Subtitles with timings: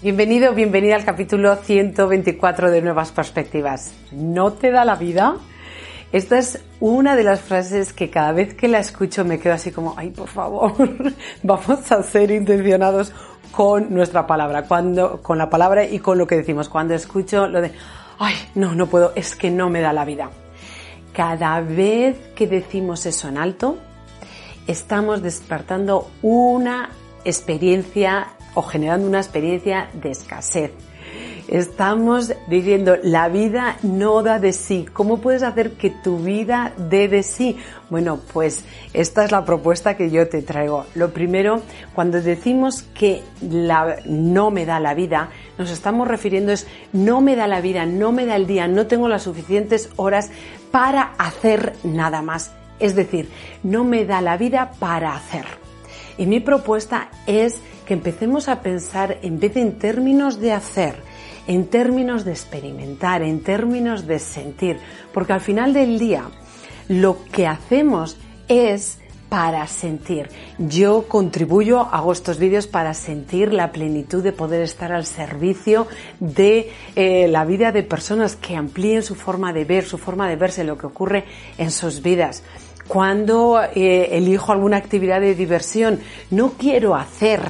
[0.00, 3.92] Bienvenido, bienvenida al capítulo 124 de Nuevas Perspectivas.
[4.12, 5.34] ¿No te da la vida?
[6.12, 9.72] Esta es una de las frases que cada vez que la escucho me quedo así
[9.72, 10.72] como, ay, por favor,
[11.42, 13.12] vamos a ser intencionados
[13.50, 16.68] con nuestra palabra, cuando, con la palabra y con lo que decimos.
[16.68, 17.72] Cuando escucho lo de,
[18.20, 20.30] ay, no, no puedo, es que no me da la vida.
[21.12, 23.78] Cada vez que decimos eso en alto,
[24.68, 26.90] estamos despertando una
[27.24, 30.72] experiencia o generando una experiencia de escasez.
[31.48, 34.86] Estamos diciendo, la vida no da de sí.
[34.92, 37.56] ¿Cómo puedes hacer que tu vida dé de sí?
[37.88, 40.84] Bueno, pues esta es la propuesta que yo te traigo.
[40.94, 41.62] Lo primero,
[41.94, 47.34] cuando decimos que la, no me da la vida, nos estamos refiriendo es no me
[47.34, 50.30] da la vida, no me da el día, no tengo las suficientes horas
[50.70, 52.52] para hacer nada más.
[52.78, 53.30] Es decir,
[53.62, 55.67] no me da la vida para hacer.
[56.18, 60.96] Y mi propuesta es que empecemos a pensar en vez de en términos de hacer,
[61.46, 64.78] en términos de experimentar, en términos de sentir,
[65.14, 66.24] porque al final del día
[66.88, 68.98] lo que hacemos es
[69.28, 70.30] para sentir.
[70.58, 75.86] Yo contribuyo, hago estos vídeos para sentir la plenitud de poder estar al servicio
[76.18, 80.36] de eh, la vida de personas que amplíen su forma de ver, su forma de
[80.36, 81.24] verse, lo que ocurre
[81.58, 82.42] en sus vidas
[82.88, 86.00] cuando eh, elijo alguna actividad de diversión.
[86.30, 87.40] No quiero hacer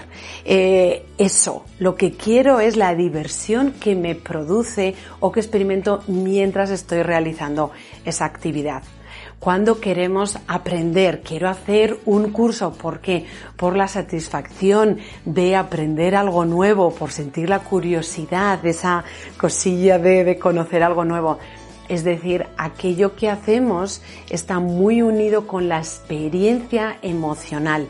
[0.44, 1.64] eh, eso.
[1.78, 7.70] Lo que quiero es la diversión que me produce o que experimento mientras estoy realizando
[8.04, 8.82] esa actividad.
[9.38, 13.24] Cuando queremos aprender, quiero hacer un curso, ¿por qué?
[13.56, 19.04] Por la satisfacción de aprender algo nuevo, por sentir la curiosidad, esa
[19.38, 21.38] cosilla de, de conocer algo nuevo
[21.88, 27.88] es decir, aquello que hacemos está muy unido con la experiencia emocional.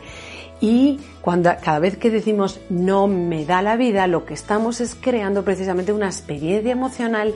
[0.61, 4.95] Y cuando, cada vez que decimos no me da la vida, lo que estamos es
[4.95, 7.33] creando precisamente una experiencia emocional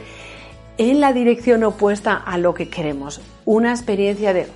[0.77, 3.21] en la dirección opuesta a lo que queremos.
[3.45, 4.47] Una experiencia de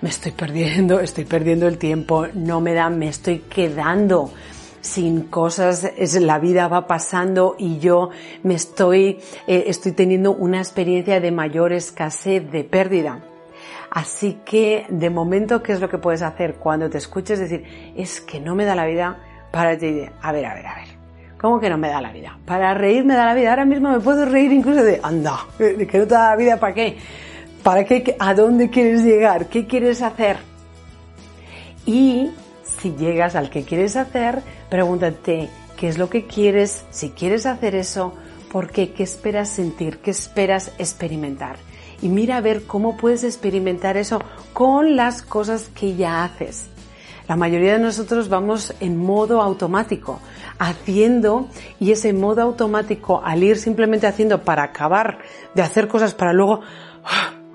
[0.00, 4.32] me estoy perdiendo, estoy perdiendo el tiempo, no me da, me estoy quedando
[4.80, 8.10] sin cosas, la vida va pasando y yo
[8.42, 13.20] me estoy, eh, estoy teniendo una experiencia de mayor escasez, de pérdida.
[13.90, 18.20] Así que, de momento, ¿qué es lo que puedes hacer cuando te escuches decir, es
[18.20, 19.18] que no me da la vida?
[19.50, 21.00] Para ti, a ver, a ver, a ver.
[21.40, 22.38] ¿Cómo que no me da la vida?
[22.44, 23.50] Para reír me da la vida.
[23.50, 26.74] Ahora mismo me puedo reír incluso de, anda, que no te da la vida, ¿para
[26.74, 26.98] qué?
[27.62, 28.16] ¿Para qué?
[28.18, 29.46] ¿A dónde quieres llegar?
[29.46, 30.36] ¿Qué quieres hacer?
[31.84, 32.30] Y
[32.80, 37.74] si llegas al que quieres hacer, pregúntate qué es lo que quieres, si quieres hacer
[37.74, 38.14] eso,
[38.50, 41.56] por qué, qué esperas sentir, qué esperas experimentar.
[42.02, 46.68] Y mira a ver cómo puedes experimentar eso con las cosas que ya haces.
[47.28, 50.18] La mayoría de nosotros vamos en modo automático,
[50.58, 51.48] haciendo
[51.78, 55.18] y ese modo automático al ir simplemente haciendo para acabar
[55.54, 56.62] de hacer cosas para luego,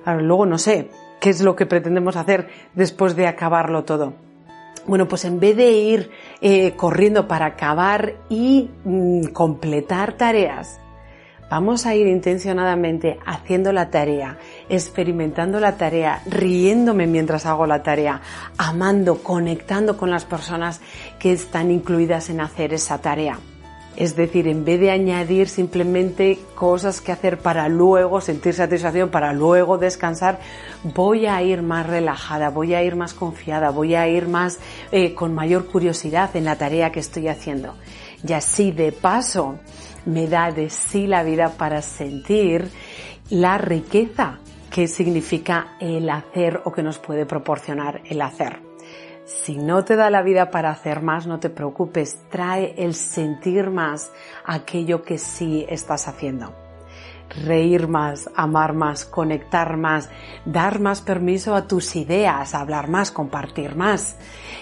[0.06, 4.25] luego no sé, qué es lo que pretendemos hacer después de acabarlo todo.
[4.88, 10.80] Bueno, pues en vez de ir eh, corriendo para acabar y mm, completar tareas,
[11.50, 14.38] vamos a ir intencionadamente haciendo la tarea,
[14.70, 18.22] experimentando la tarea, riéndome mientras hago la tarea,
[18.58, 20.82] amando, conectando con las personas
[21.18, 23.40] que están incluidas en hacer esa tarea.
[23.96, 29.32] Es decir, en vez de añadir simplemente cosas que hacer para luego sentir satisfacción, para
[29.32, 30.40] luego descansar,
[30.84, 34.60] voy a ir más relajada, voy a ir más confiada, voy a ir más
[34.92, 37.76] eh, con mayor curiosidad en la tarea que estoy haciendo.
[38.28, 39.60] Y así de paso
[40.06, 42.70] me da de sí la vida para sentir
[43.30, 48.65] la riqueza que significa el hacer o que nos puede proporcionar el hacer.
[49.26, 53.72] Si no te da la vida para hacer más, no te preocupes, trae el sentir
[53.72, 54.12] más
[54.46, 56.54] aquello que sí estás haciendo.
[57.44, 60.10] Reír más, amar más, conectar más,
[60.46, 64.16] dar más permiso a tus ideas, hablar más, compartir más,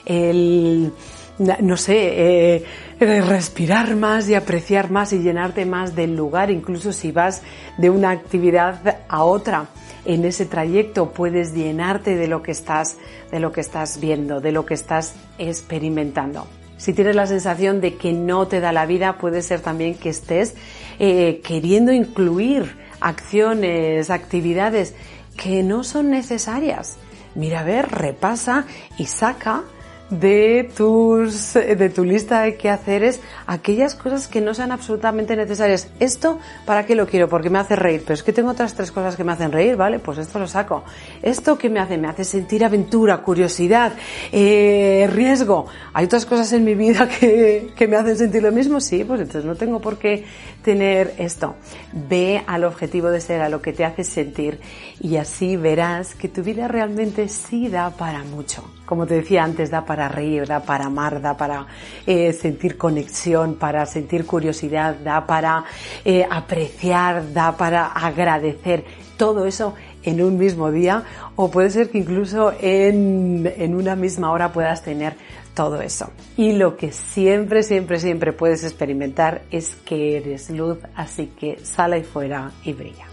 [0.05, 0.93] el,
[1.37, 2.65] no sé, eh,
[2.99, 7.41] respirar más y apreciar más y llenarte más del lugar, incluso si vas
[7.77, 9.67] de una actividad a otra
[10.05, 12.97] en ese trayecto puedes llenarte de lo que estás,
[13.31, 16.47] de lo que estás viendo, de lo que estás experimentando.
[16.77, 20.09] Si tienes la sensación de que no te da la vida, puede ser también que
[20.09, 20.55] estés
[20.99, 24.93] eh, queriendo incluir acciones, actividades
[25.37, 26.97] que no son necesarias.
[27.35, 28.65] Mira, a ver, repasa
[28.97, 29.63] y saca
[30.09, 35.89] de tus de tu lista de quehaceres aquellas cosas que no sean absolutamente necesarias.
[35.99, 37.29] Esto para qué lo quiero?
[37.29, 39.75] Porque me hace reír, pero es que tengo otras tres cosas que me hacen reír,
[39.75, 39.99] ¿vale?
[39.99, 40.83] Pues esto lo saco.
[41.21, 43.93] Esto que me hace me hace sentir aventura, curiosidad,
[44.31, 45.67] eh, riesgo.
[45.93, 49.21] Hay otras cosas en mi vida que, que me hacen sentir lo mismo, sí, pues
[49.21, 50.25] entonces no tengo por qué
[50.63, 51.55] tener esto.
[51.91, 54.59] Ve al objetivo de ser, a lo que te hace sentir
[54.99, 58.63] y así verás que tu vida realmente sí da para mucho.
[58.85, 61.67] Como te decía antes, da para reír, da para amar, da para
[62.05, 65.63] eh, sentir conexión, para sentir curiosidad, da para
[66.03, 68.83] eh, apreciar, da para agradecer.
[69.17, 71.03] Todo eso en un mismo día
[71.35, 75.15] o puede ser que incluso en, en una misma hora puedas tener
[75.53, 76.09] todo eso.
[76.35, 81.93] Y lo que siempre, siempre, siempre puedes experimentar es que eres luz, así que sal
[81.93, 83.12] ahí fuera y brilla.